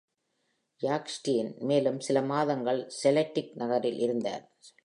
[0.75, 4.51] Jack Stein மேலும் சில மாதங்கள் செல்டிக் நகரில் இருந்தார்.